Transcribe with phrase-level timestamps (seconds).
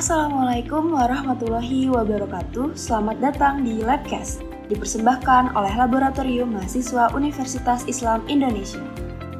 [0.00, 2.72] Assalamualaikum warahmatullahi wabarakatuh.
[2.72, 4.40] Selamat datang di Labcast,
[4.72, 8.80] dipersembahkan oleh Laboratorium Mahasiswa Universitas Islam Indonesia.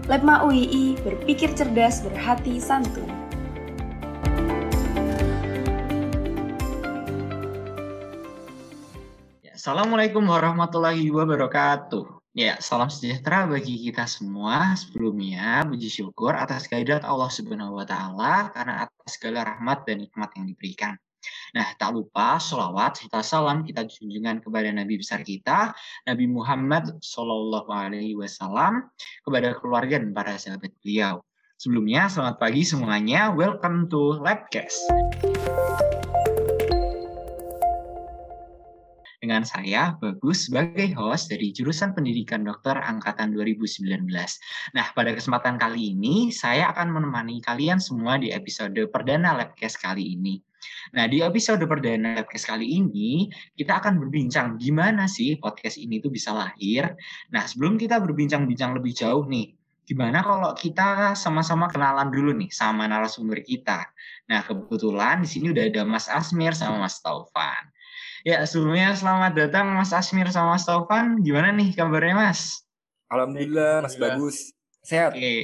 [0.05, 3.09] Labma UII berpikir cerdas, berhati santun.
[9.57, 12.20] Assalamualaikum warahmatullahi wabarakatuh.
[12.31, 14.79] Ya, salam sejahtera bagi kita semua.
[14.79, 20.31] Sebelumnya, puji syukur atas kehadirat Allah Subhanahu wa Ta'ala karena atas segala rahmat dan nikmat
[20.39, 20.95] yang diberikan.
[21.59, 25.75] Nah, tak lupa sholawat serta salam kita junjungan kepada Nabi besar kita,
[26.07, 28.87] Nabi Muhammad Shallallahu Alaihi Wasallam,
[29.27, 31.27] kepada keluarga dan para sahabat beliau.
[31.59, 33.35] Sebelumnya, selamat pagi semuanya.
[33.35, 34.79] Welcome to Labcast.
[39.21, 44.09] Dengan saya Bagus sebagai host dari jurusan Pendidikan Dokter angkatan 2019.
[44.73, 50.17] Nah, pada kesempatan kali ini saya akan menemani kalian semua di episode perdana Labcast kali
[50.17, 50.41] ini.
[50.97, 53.29] Nah, di episode perdana Labcast kali ini
[53.61, 56.89] kita akan berbincang gimana sih podcast ini tuh bisa lahir.
[57.29, 59.53] Nah, sebelum kita berbincang-bincang lebih jauh nih,
[59.85, 63.85] gimana kalau kita sama-sama kenalan dulu nih sama narasumber kita.
[64.33, 67.69] Nah, kebetulan di sini udah ada Mas Asmir sama Mas Taufan.
[68.21, 71.25] Ya, sebelumnya selamat datang Mas Asmir sama Mas Taufan.
[71.25, 72.61] Gimana nih kabarnya, Mas?
[73.09, 74.37] Alhamdulillah, Mas Bagus.
[74.85, 75.17] Sehat.
[75.17, 75.41] Oke,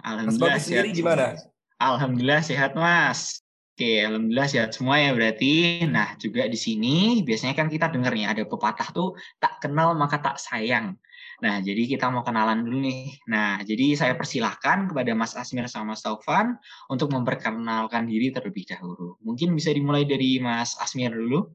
[0.00, 1.26] Alhamdulillah Mas Bagus sendiri sehat gimana?
[1.36, 1.84] semua.
[1.84, 3.44] Alhamdulillah sehat, Mas.
[3.76, 5.84] Oke, Alhamdulillah sehat semua ya berarti.
[5.84, 10.16] Nah, juga di sini biasanya kan kita dengar nih ada pepatah tuh tak kenal maka
[10.24, 10.96] tak sayang.
[11.44, 13.20] Nah, jadi kita mau kenalan dulu nih.
[13.28, 16.56] Nah, jadi saya persilahkan kepada Mas Asmir sama Mas Taufan
[16.88, 19.20] untuk memperkenalkan diri terlebih dahulu.
[19.20, 21.52] Mungkin bisa dimulai dari Mas Asmir dulu.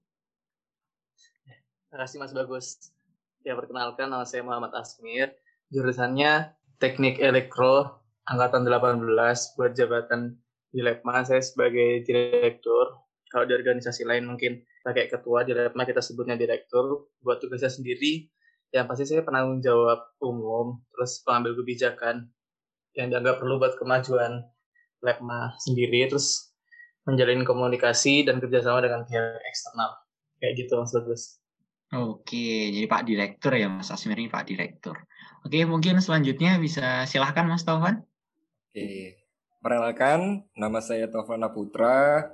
[1.90, 2.94] Terima kasih Mas Bagus.
[3.42, 5.34] Ya, perkenalkan nama saya Muhammad Asmir.
[5.74, 9.10] Jurusannya Teknik Elektro angkatan 18
[9.58, 10.38] buat jabatan
[10.70, 12.94] di Lebma saya sebagai direktur.
[13.34, 17.10] Kalau di organisasi lain mungkin pakai ketua di Lebma kita sebutnya direktur.
[17.26, 18.30] Buat tugasnya sendiri
[18.70, 22.30] yang pasti saya penanggung jawab umum, terus pengambil kebijakan
[22.94, 24.46] yang dianggap perlu buat kemajuan
[25.02, 26.54] Lebma sendiri, terus
[27.10, 30.06] menjalin komunikasi dan kerjasama dengan pihak eksternal.
[30.38, 31.39] Kayak gitu Mas Bagus.
[31.90, 34.94] Oke, jadi Pak Direktur ya Mas Asmir ini Pak Direktur.
[35.42, 38.06] Oke, mungkin selanjutnya bisa silahkan Mas Taufan.
[38.70, 39.18] Oke.
[39.60, 42.30] Perkenalkan, nama saya Taufana Putra.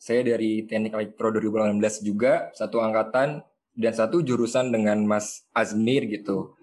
[0.00, 3.44] Saya dari Teknik Elektro 2018 juga, satu angkatan
[3.76, 6.56] dan satu jurusan dengan Mas Azmir gitu.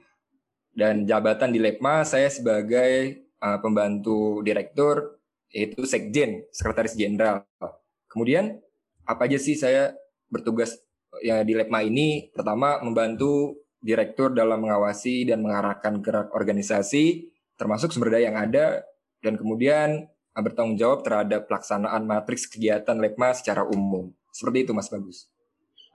[0.73, 5.19] Dan jabatan di Lepma saya sebagai uh, pembantu direktur
[5.51, 7.43] yaitu Sekjen, Sekretaris Jenderal.
[8.07, 8.57] Kemudian
[9.03, 9.93] apa aja sih saya
[10.31, 10.79] bertugas
[11.19, 12.31] ya di Lepma ini?
[12.31, 17.27] Pertama membantu direktur dalam mengawasi dan mengarahkan gerak organisasi
[17.59, 18.81] termasuk sumber daya yang ada
[19.21, 24.09] dan kemudian bertanggung jawab terhadap pelaksanaan matriks kegiatan Lepma secara umum.
[24.31, 25.27] Seperti itu Mas Bagus.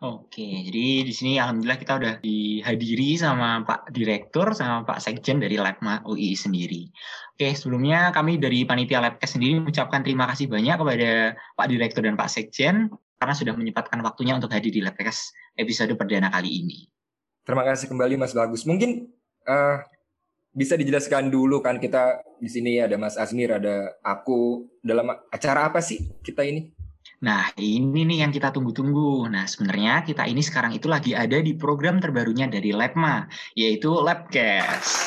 [0.05, 5.57] Oke, jadi di sini alhamdulillah kita udah dihadiri sama Pak Direktur sama Pak Sekjen dari
[5.57, 6.93] Labma UI sendiri.
[7.33, 12.13] Oke, sebelumnya kami dari panitia Labcast sendiri mengucapkan terima kasih banyak kepada Pak Direktur dan
[12.13, 16.79] Pak Sekjen karena sudah menyempatkan waktunya untuk hadir di Labcast episode perdana kali ini.
[17.47, 18.69] Terima kasih kembali Mas Bagus.
[18.69, 19.09] Mungkin
[19.49, 19.79] uh,
[20.57, 25.81] bisa dijelaskan dulu kan kita di sini ada Mas Azmir, ada aku dalam acara apa
[25.81, 26.73] sih kita ini?
[27.23, 29.31] Nah, ini nih yang kita tunggu-tunggu.
[29.31, 33.25] Nah, sebenarnya kita ini sekarang itu lagi ada di program terbarunya dari Labma,
[33.57, 35.07] yaitu Labcast.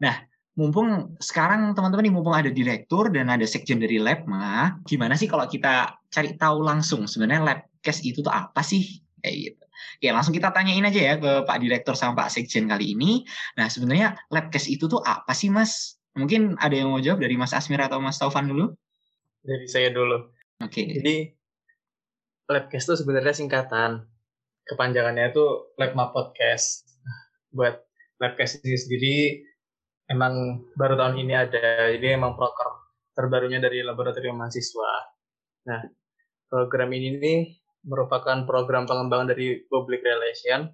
[0.00, 5.30] Nah, mumpung sekarang teman-teman nih mumpung ada direktur dan ada sekjen dari Labma, gimana sih
[5.30, 9.00] kalau kita cari tahu langsung sebenarnya Labcast itu tuh apa sih?
[9.22, 9.64] Kayak gitu.
[10.00, 13.24] Oke, langsung kita tanyain aja ya ke Pak Direktur sama Pak Sekjen kali ini.
[13.56, 16.00] Nah, sebenarnya Labcast itu tuh apa sih, Mas?
[16.16, 18.72] Mungkin ada yang mau jawab dari Mas Asmir atau Mas Taufan dulu?
[19.44, 20.28] Dari saya dulu.
[20.60, 20.84] Oke.
[21.00, 21.32] Jadi
[22.48, 24.04] Labcast itu sebenarnya singkatan.
[24.68, 26.84] Kepanjangannya itu Labma Podcast.
[27.04, 27.18] Nah,
[27.52, 27.76] Buat
[28.20, 29.16] Labcast ini sendiri
[30.10, 31.94] emang baru tahun ini ada.
[31.94, 34.92] Jadi emang proker terbarunya dari laboratorium mahasiswa.
[35.70, 35.80] Nah,
[36.50, 37.40] program ini nih
[37.86, 40.68] merupakan program pengembangan dari public relation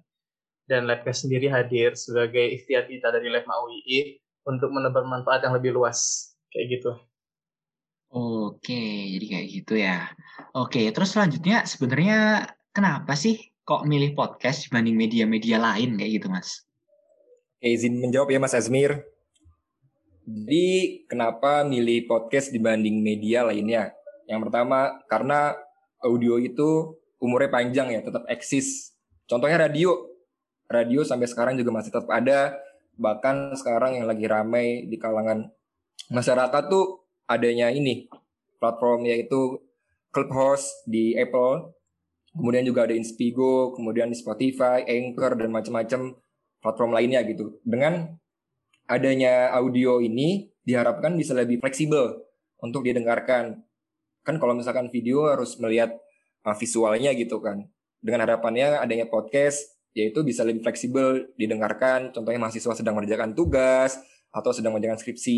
[0.67, 4.19] dan Labcast sendiri hadir sebagai ikhtiar kita dari Labma UII
[4.49, 6.31] untuk menebar manfaat yang lebih luas.
[6.51, 6.91] Kayak gitu.
[8.07, 8.79] Oke,
[9.15, 10.07] jadi kayak gitu ya.
[10.55, 16.63] Oke, terus selanjutnya sebenarnya kenapa sih kok milih podcast dibanding media-media lain kayak gitu, Mas?
[17.59, 19.03] Oke, izin menjawab ya Mas Azmir.
[20.27, 23.95] Jadi kenapa milih podcast dibanding media lainnya?
[24.27, 25.55] Yang pertama karena
[26.03, 28.91] audio itu umurnya panjang ya, tetap eksis.
[29.23, 29.95] Contohnya radio.
[30.67, 32.59] Radio sampai sekarang juga masih tetap ada.
[32.99, 35.47] Bahkan sekarang yang lagi ramai di kalangan
[36.11, 38.11] masyarakat tuh adanya ini
[38.59, 39.63] platform yaitu
[40.11, 41.71] Clubhouse di Apple,
[42.35, 46.19] kemudian juga ada Inspigo, kemudian di Spotify, Anchor dan macam-macam
[46.59, 47.61] platform lainnya gitu.
[47.63, 48.17] Dengan
[48.87, 52.23] adanya audio ini diharapkan bisa lebih fleksibel
[52.63, 53.61] untuk didengarkan.
[54.23, 55.95] Kan kalau misalkan video harus melihat
[56.43, 57.67] uh, visualnya gitu kan.
[57.99, 62.15] Dengan harapannya adanya podcast yaitu bisa lebih fleksibel didengarkan.
[62.15, 63.97] Contohnya mahasiswa sedang mengerjakan tugas
[64.29, 65.37] atau sedang mengerjakan skripsi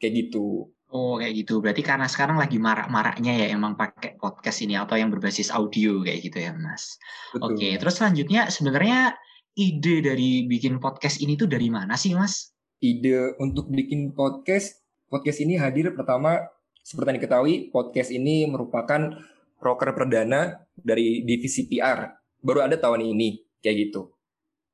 [0.00, 0.68] kayak gitu.
[0.90, 1.62] Oh kayak gitu.
[1.62, 6.20] Berarti karena sekarang lagi marak-maraknya ya emang pakai podcast ini atau yang berbasis audio kayak
[6.26, 6.98] gitu ya Mas.
[7.30, 7.54] Betul.
[7.54, 9.14] Oke, terus selanjutnya sebenarnya
[9.54, 12.50] ide dari bikin podcast ini tuh dari mana sih Mas?
[12.80, 14.80] Ide untuk bikin podcast,
[15.12, 16.48] podcast ini hadir pertama
[16.80, 19.20] seperti yang diketahui podcast ini merupakan
[19.60, 22.08] proker perdana dari divisi PR.
[22.40, 24.16] Baru ada tahun ini kayak gitu.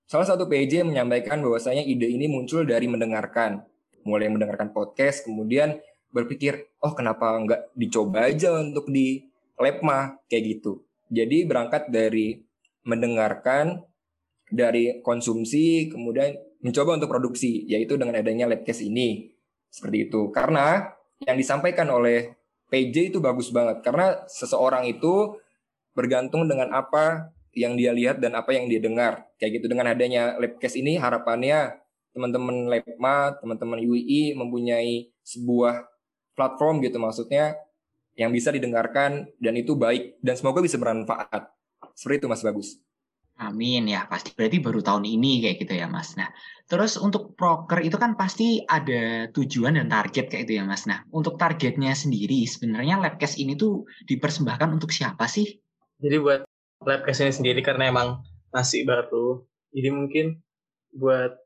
[0.06, 3.67] Salah satu PJ menyampaikan bahwasanya ide ini muncul dari mendengarkan,
[4.06, 5.82] mulai mendengarkan podcast, kemudian
[6.14, 9.26] berpikir, oh kenapa nggak dicoba aja untuk di
[9.58, 10.87] Lepma kayak gitu.
[11.11, 12.38] Jadi berangkat dari
[12.87, 13.82] mendengarkan,
[14.47, 19.32] dari konsumsi, kemudian mencoba untuk produksi, yaitu dengan adanya Labcast ini.
[19.69, 20.31] Seperti itu.
[20.32, 20.88] Karena
[21.25, 22.37] yang disampaikan oleh
[22.69, 23.82] PJ itu bagus banget.
[23.85, 25.37] Karena seseorang itu
[25.97, 29.25] bergantung dengan apa yang dia lihat dan apa yang dia dengar.
[29.41, 31.81] Kayak gitu dengan adanya Labcast ini harapannya
[32.12, 35.85] teman-teman Lepma, teman-teman UI mempunyai sebuah
[36.37, 37.56] platform gitu maksudnya
[38.17, 41.53] yang bisa didengarkan dan itu baik dan semoga bisa bermanfaat.
[41.93, 42.81] Seperti itu Mas Bagus.
[43.36, 46.16] Amin ya pasti berarti baru tahun ini kayak gitu ya Mas.
[46.16, 46.32] Nah
[46.64, 50.88] terus untuk proker itu kan pasti ada tujuan dan target kayak gitu ya Mas.
[50.88, 55.60] Nah untuk targetnya sendiri sebenarnya Labcast ini tuh dipersembahkan untuk siapa sih?
[56.00, 56.48] Jadi buat
[56.80, 58.24] Labcast ini sendiri karena emang
[58.56, 60.40] masih baru, jadi mungkin
[60.96, 61.36] buat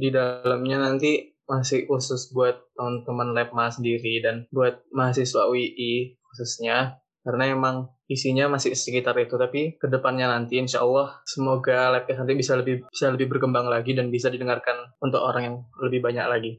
[0.00, 7.52] di dalamnya nanti masih khusus buat teman-teman Labma sendiri dan buat mahasiswa UI khususnya karena
[7.52, 12.52] emang isinya masih sekitar itu tapi ke depannya nanti insya Allah semoga Labcast nanti bisa
[12.60, 16.52] lebih bisa lebih berkembang lagi dan bisa didengarkan untuk orang yang lebih banyak lagi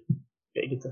[0.57, 0.89] kayak gitu.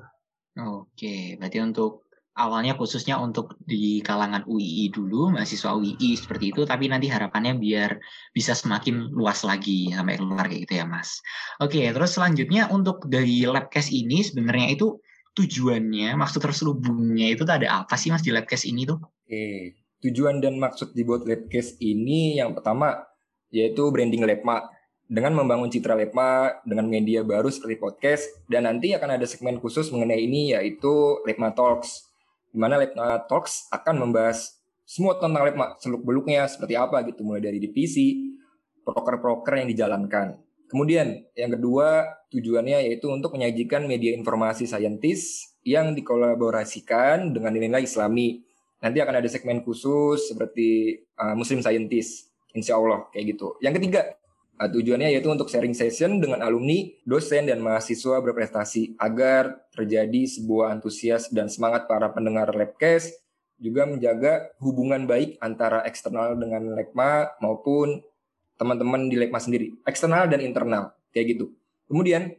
[0.54, 2.06] Oke, berarti untuk
[2.38, 7.98] awalnya khususnya untuk di kalangan UII dulu, mahasiswa UII seperti itu, tapi nanti harapannya biar
[8.34, 11.22] bisa semakin luas lagi sampai keluar kayak gitu ya Mas.
[11.58, 15.02] Oke, terus selanjutnya untuk dari Labcast ini sebenarnya itu
[15.34, 19.02] tujuannya, maksud terselubungnya itu ada apa sih Mas di Labcast ini tuh?
[19.02, 19.74] Oke,
[20.04, 23.08] tujuan dan maksud dibuat Labcast ini yang pertama
[23.50, 24.68] yaitu branding Labma
[25.08, 29.88] dengan membangun citra Lepma dengan media baru seperti podcast dan nanti akan ada segmen khusus
[29.96, 32.12] mengenai ini yaitu Lepma Talks
[32.52, 37.58] di mana Lepma Talks akan membahas semua tentang Lepma, seluk-beluknya seperti apa gitu, mulai dari
[37.58, 38.36] divisi,
[38.84, 40.38] proker-proker yang dijalankan.
[40.68, 48.44] Kemudian yang kedua tujuannya yaitu untuk menyajikan media informasi saintis yang dikolaborasikan dengan nilai-nilai Islami.
[48.84, 53.56] Nanti akan ada segmen khusus seperti uh, Muslim Scientist, insya Allah kayak gitu.
[53.64, 54.20] Yang ketiga
[54.54, 60.78] Uh, tujuannya yaitu untuk sharing session dengan alumni, dosen, dan mahasiswa berprestasi agar terjadi sebuah
[60.78, 63.18] antusias dan semangat para pendengar Labcast,
[63.58, 68.06] juga menjaga hubungan baik antara eksternal dengan Lekma maupun
[68.54, 71.50] teman-teman di Lekma sendiri, eksternal dan internal, kayak gitu.
[71.90, 72.38] Kemudian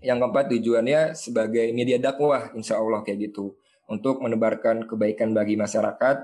[0.00, 3.52] yang keempat tujuannya sebagai media dakwah, insya Allah kayak gitu,
[3.86, 6.16] untuk menebarkan kebaikan bagi masyarakat,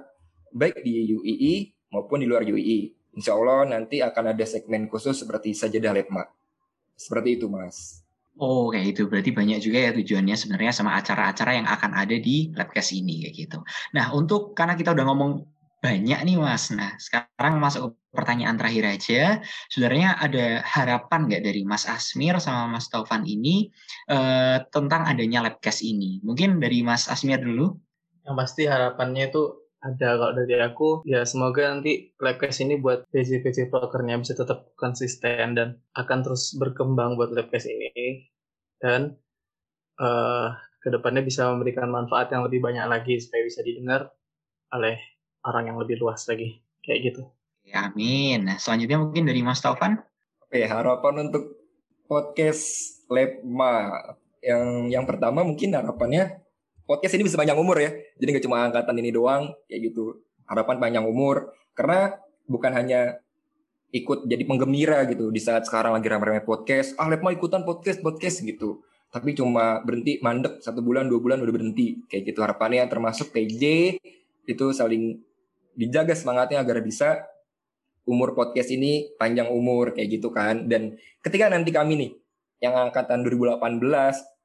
[0.55, 1.55] baik di UII
[1.95, 6.25] maupun di luar UII Insya Allah nanti akan ada segmen khusus seperti sajadah letma.
[6.97, 8.01] Seperti itu, Mas.
[8.41, 9.05] Oh, kayak itu.
[9.05, 13.35] Berarti banyak juga ya tujuannya sebenarnya sama acara-acara yang akan ada di Labcast ini, kayak
[13.37, 13.59] gitu.
[13.93, 15.33] Nah, untuk karena kita udah ngomong
[15.83, 16.71] banyak nih, Mas.
[16.71, 19.23] Nah, sekarang masuk ke pertanyaan terakhir aja.
[19.67, 23.67] Sebenarnya ada harapan nggak dari Mas Asmir sama Mas Taufan ini
[24.07, 26.23] eh, tentang adanya Labcast ini?
[26.23, 27.75] Mungkin dari Mas Asmir dulu.
[28.23, 33.67] Yang pasti harapannya itu ada kalau dari aku ya semoga nanti Labcast ini buat PJ-PJ
[33.67, 38.31] prokernya bisa tetap konsisten dan akan terus berkembang buat Labcast ini
[38.79, 39.19] dan
[39.99, 44.07] uh, ke depannya bisa memberikan manfaat yang lebih banyak lagi supaya bisa didengar
[44.71, 45.03] oleh
[45.47, 47.23] orang yang lebih luas lagi kayak gitu.
[47.63, 48.47] Ya, amin.
[48.47, 50.03] Nah, selanjutnya mungkin dari Mas Taufan.
[50.43, 51.63] Oke, harapan untuk
[52.11, 54.03] podcast Labma
[54.43, 56.43] yang yang pertama mungkin harapannya
[56.83, 57.95] podcast ini bisa panjang umur ya.
[58.19, 60.21] Jadi nggak cuma angkatan ini doang, kayak gitu.
[60.51, 61.55] Harapan panjang umur.
[61.73, 62.19] Karena
[62.51, 63.23] bukan hanya
[63.95, 66.99] ikut jadi penggembira gitu di saat sekarang lagi ramai-ramai podcast.
[66.99, 68.83] Ah, Lep mau ikutan podcast, podcast gitu.
[69.13, 72.01] Tapi cuma berhenti mandek satu bulan, dua bulan udah berhenti.
[72.09, 73.63] Kayak gitu harapannya termasuk PJ
[74.49, 75.21] itu saling
[75.73, 77.25] dijaga semangatnya agar bisa
[78.03, 80.67] umur podcast ini panjang umur kayak gitu kan.
[80.67, 82.11] Dan ketika nanti kami nih
[82.63, 83.59] yang angkatan 2018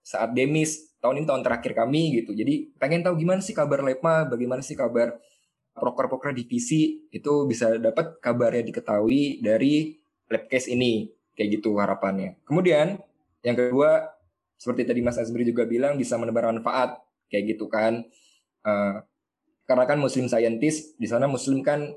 [0.01, 2.33] saat demis tahun ini tahun terakhir kami gitu.
[2.33, 5.17] Jadi pengen tahu gimana sih kabar Lepma, bagaimana sih kabar
[5.77, 9.93] proker-proker divisi itu bisa dapat kabarnya diketahui dari
[10.27, 11.07] Labcase ini
[11.37, 12.41] kayak gitu harapannya.
[12.43, 12.97] Kemudian
[13.45, 14.09] yang kedua
[14.57, 16.97] seperti tadi Mas Azbri juga bilang bisa menebar manfaat
[17.29, 18.03] kayak gitu kan.
[18.65, 19.05] Uh,
[19.67, 21.91] karena kan Muslim scientist di sana Muslim kan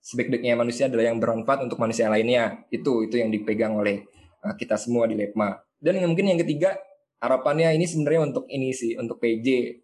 [0.00, 2.64] sebaik-baiknya manusia adalah yang bermanfaat untuk manusia lainnya.
[2.72, 4.08] Itu itu yang dipegang oleh
[4.40, 5.60] uh, kita semua di Lepma.
[5.76, 6.80] Dan yang mungkin yang ketiga
[7.20, 9.76] harapannya ini sebenarnya untuk ini sih untuk PJ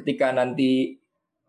[0.00, 0.96] ketika nanti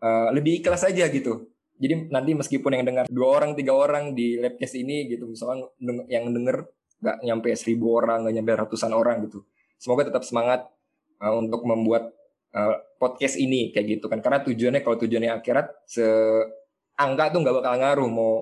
[0.03, 1.47] uh, lebih ikhlas aja gitu.
[1.79, 5.71] Jadi nanti meskipun yang dengar dua orang tiga orang di labcast ini gitu misalnya
[6.11, 6.67] yang denger
[6.99, 9.47] nggak nyampe seribu orang nggak nyampe ratusan orang gitu.
[9.79, 10.67] Semoga tetap semangat
[11.23, 12.11] uh, untuk membuat
[12.55, 16.05] uh, podcast ini kayak gitu kan karena tujuannya kalau tujuannya akhirat se
[16.99, 18.33] angka tuh nggak bakal ngaruh mau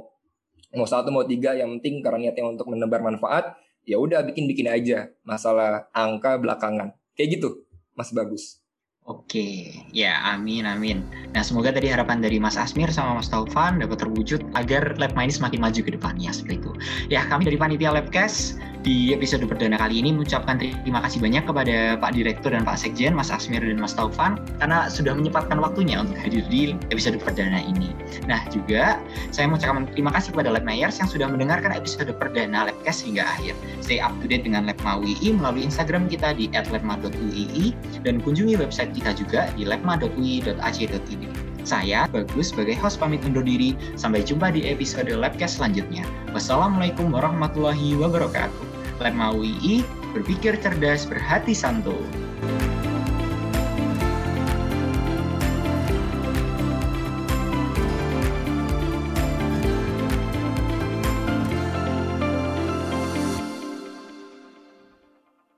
[0.76, 3.56] mau satu mau tiga yang penting karena niatnya untuk menebar manfaat
[3.88, 7.64] ya udah bikin bikin aja masalah angka belakangan kayak gitu
[7.96, 8.60] mas bagus
[9.08, 11.00] Oke, ya amin amin.
[11.32, 15.32] Nah semoga tadi harapan dari Mas Asmir sama Mas Taufan dapat terwujud agar lab ini
[15.32, 16.72] semakin maju ke depannya seperti itu.
[17.08, 21.76] Ya kami dari panitia Labcast di episode perdana kali ini mengucapkan terima kasih banyak kepada
[21.98, 26.18] Pak Direktur dan Pak Sekjen, Mas Asmir dan Mas Taufan, karena sudah menyempatkan waktunya untuk
[26.20, 27.94] hadir di episode perdana ini.
[28.30, 29.02] Nah juga
[29.34, 33.54] saya mengucapkan terima kasih kepada Lab Mayers yang sudah mendengarkan episode perdana Labcast hingga akhir.
[33.82, 38.92] Stay up to date dengan Labma UI melalui Instagram kita di @labma.uii dan kunjungi website
[38.94, 41.24] kita juga di labma.ui.ac.id.
[41.68, 43.76] Saya, Bagus, sebagai host pamit undur diri.
[44.00, 46.08] Sampai jumpa di episode Labcast selanjutnya.
[46.32, 48.67] Wassalamualaikum warahmatullahi wabarakatuh.
[49.02, 52.27] UI, berpikir cerdas, berhati santuy.